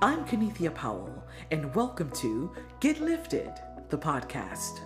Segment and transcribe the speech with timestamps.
[0.00, 3.50] I'm Kenethia Powell, and welcome to Get Lifted,
[3.88, 4.78] the podcast.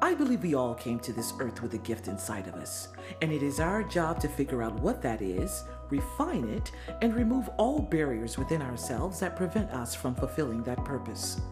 [0.00, 2.88] I believe we all came to this earth with a gift inside of us,
[3.20, 7.50] and it is our job to figure out what that is, refine it, and remove
[7.58, 11.42] all barriers within ourselves that prevent us from fulfilling that purpose.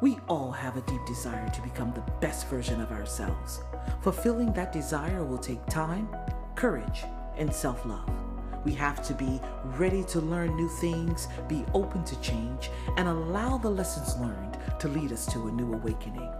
[0.00, 3.60] We all have a deep desire to become the best version of ourselves.
[4.02, 6.08] Fulfilling that desire will take time,
[6.56, 7.04] courage,
[7.36, 8.23] and self love.
[8.64, 13.58] We have to be ready to learn new things, be open to change, and allow
[13.58, 16.30] the lessons learned to lead us to a new awakening.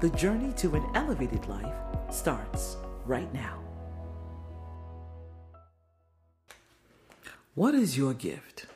[0.00, 1.74] The journey to an elevated life
[2.10, 3.58] starts right now.
[7.54, 8.66] What is your gift?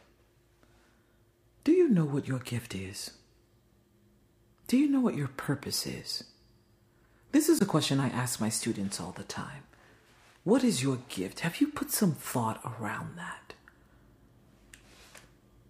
[1.65, 3.13] Do you know what your gift is?
[4.67, 6.25] Do you know what your purpose is?
[7.33, 9.65] This is a question I ask my students all the time.
[10.45, 11.41] What is your gift?
[11.41, 13.55] Have you put some thought around that?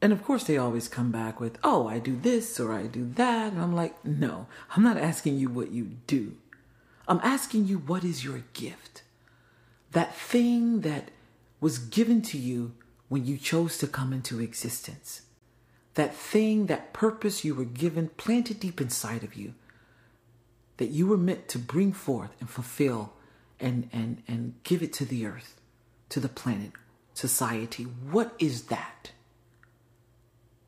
[0.02, 3.08] And of course, they always come back with, oh, I do this or I do
[3.14, 3.52] that.
[3.52, 6.34] And I'm like, no, I'm not asking you what you do.
[7.06, 9.02] I'm asking you, what is your gift?
[9.92, 11.10] That thing that
[11.60, 12.74] was given to you
[13.08, 15.22] when you chose to come into existence.
[15.94, 19.54] That thing, that purpose you were given, planted deep inside of you,
[20.78, 23.12] that you were meant to bring forth and fulfill
[23.64, 25.58] and, and, and give it to the earth,
[26.10, 26.72] to the planet,
[27.14, 27.84] society.
[27.84, 29.12] What is that?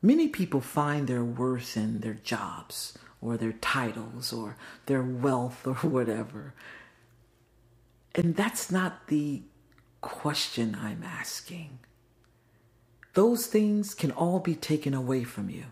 [0.01, 5.75] Many people find their worth in their jobs or their titles or their wealth or
[5.87, 6.55] whatever.
[8.15, 9.43] And that's not the
[10.01, 11.77] question I'm asking.
[13.13, 15.65] Those things can all be taken away from you.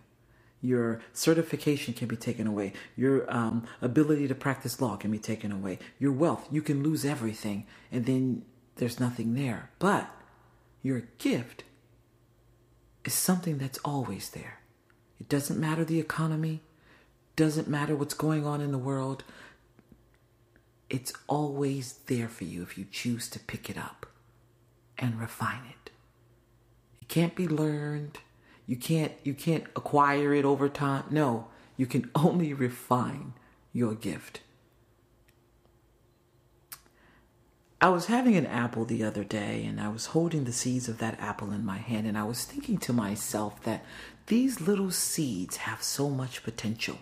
[0.66, 2.74] Your certification can be taken away.
[2.96, 5.78] Your um, ability to practice law can be taken away.
[6.00, 8.44] Your wealth, you can lose everything and then
[8.78, 9.70] there's nothing there.
[9.78, 10.10] But
[10.82, 11.64] your gift
[13.04, 14.60] is something that's always there.
[15.20, 16.62] It doesn't matter the economy,
[17.36, 19.24] doesn't matter what's going on in the world.
[20.90, 24.08] It's always there for you if you choose to pick it up
[24.98, 25.92] and refine it.
[27.02, 28.18] It can't be learned.
[28.68, 31.06] You can't you can't acquire it over time.
[31.10, 33.34] No, you can only refine
[33.74, 34.42] your gift.
[37.82, 40.98] I was having an apple the other day and I was holding the seeds of
[41.00, 43.86] that apple in my hand and I was thinking to myself that
[44.28, 46.98] these little seeds have so much potential.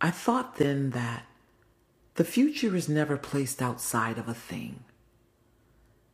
[0.00, 1.24] I thought then that
[2.14, 4.84] the future is never placed outside of a thing.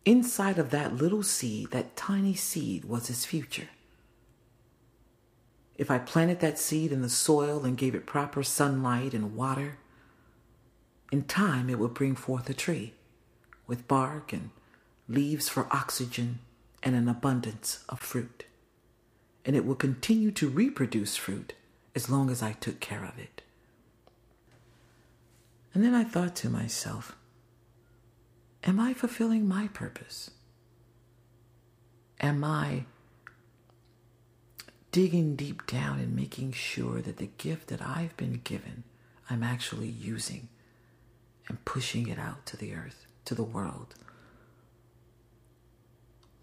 [0.04, 3.69] Inside of that little seed, that tiny seed, was his future.
[5.76, 9.78] If I planted that seed in the soil and gave it proper sunlight and water,
[11.10, 12.93] in time it would bring forth a tree
[13.66, 14.50] with bark and
[15.09, 16.41] leaves for oxygen
[16.82, 18.44] and an abundance of fruit.
[19.44, 21.54] And it will continue to reproduce fruit
[21.94, 23.43] as long as I took care of it.
[25.72, 27.16] And then I thought to myself,
[28.66, 30.30] Am I fulfilling my purpose?
[32.20, 32.86] Am I
[34.91, 38.84] digging deep down and making sure that the gift that I've been given,
[39.28, 40.48] I'm actually using
[41.47, 43.94] and pushing it out to the earth, to the world?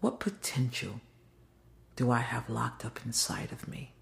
[0.00, 1.00] What potential
[1.96, 3.94] do I have locked up inside of me?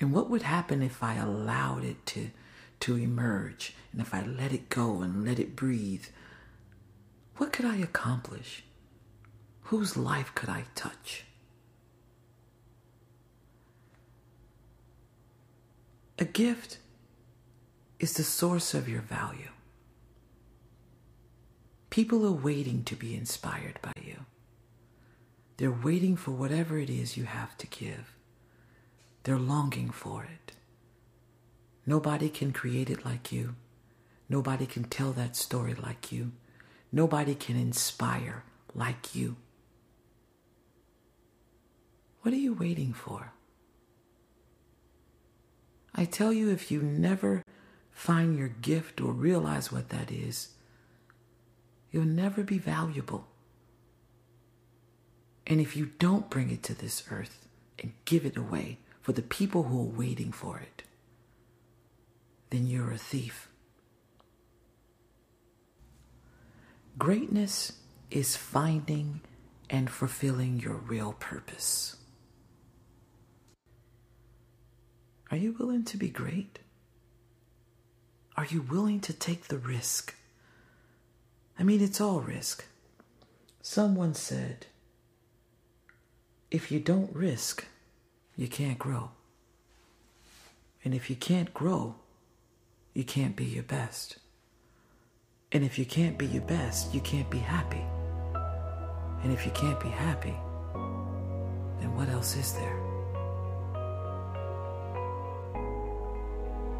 [0.00, 2.30] And what would happen if I allowed it to,
[2.80, 6.06] to emerge and if I let it go and let it breathe
[7.38, 8.64] what could I accomplish?
[9.62, 11.24] Whose life could I touch?
[16.18, 16.78] A gift
[18.00, 19.50] is the source of your value.
[21.90, 24.26] People are waiting to be inspired by you.
[25.58, 28.14] They're waiting for whatever it is you have to give.
[29.22, 30.52] They're longing for it.
[31.86, 33.54] Nobody can create it like you.
[34.28, 36.32] Nobody can tell that story like you.
[36.90, 38.44] Nobody can inspire
[38.74, 39.36] like you.
[42.22, 43.32] What are you waiting for?
[45.94, 47.42] I tell you, if you never
[47.90, 50.50] find your gift or realize what that is,
[51.90, 53.26] you'll never be valuable.
[55.46, 57.48] And if you don't bring it to this earth
[57.78, 60.82] and give it away for the people who are waiting for it,
[62.50, 63.48] then you're a thief.
[66.98, 67.74] Greatness
[68.10, 69.20] is finding
[69.70, 71.94] and fulfilling your real purpose.
[75.30, 76.58] Are you willing to be great?
[78.36, 80.16] Are you willing to take the risk?
[81.56, 82.64] I mean, it's all risk.
[83.62, 84.66] Someone said,
[86.50, 87.64] if you don't risk,
[88.36, 89.10] you can't grow.
[90.84, 91.94] And if you can't grow,
[92.92, 94.18] you can't be your best.
[95.50, 97.82] And if you can't be your best, you can't be happy.
[99.22, 100.34] And if you can't be happy,
[101.80, 102.76] then what else is there?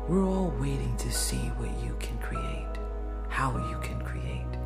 [0.07, 2.79] We're all waiting to see what you can create,
[3.31, 4.59] how you can create,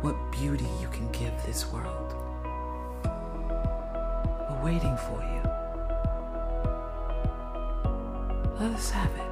[0.00, 2.14] what beauty you can give this world.
[4.50, 5.42] We're waiting for you.
[8.58, 9.27] Let us have it.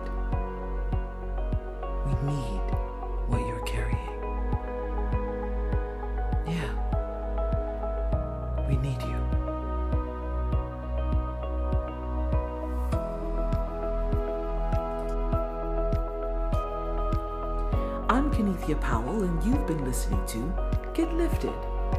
[18.36, 20.54] Kenethia Powell, and you've been listening to
[20.92, 21.54] Get Lifted,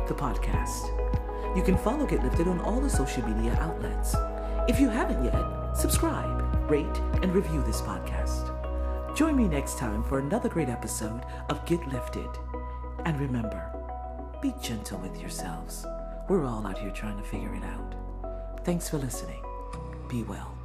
[0.07, 0.85] the podcast.
[1.57, 4.15] You can follow Get Lifted on all the social media outlets.
[4.69, 6.85] If you haven't yet, subscribe, rate,
[7.23, 8.53] and review this podcast.
[9.15, 12.29] Join me next time for another great episode of Get Lifted.
[13.05, 13.71] And remember,
[14.39, 15.87] be gentle with yourselves.
[16.29, 18.63] We're all out here trying to figure it out.
[18.63, 19.41] Thanks for listening.
[20.07, 20.56] Be well.